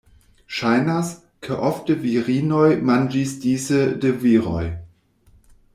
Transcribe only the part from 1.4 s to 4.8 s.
ke ofte virinoj manĝis dise de viroj.